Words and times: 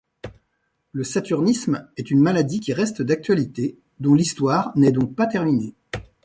Le 0.93 1.03
saturnisme 1.03 1.87
est 1.95 2.09
une 2.09 2.21
maladie 2.21 2.59
qui 2.59 2.73
reste 2.73 3.03
d’actualité, 3.03 3.77
dont 3.99 4.15
l’histoire 4.15 4.75
n’est 4.75 4.91
donc 4.91 5.13
pas 5.15 5.27
terminée. 5.27 5.75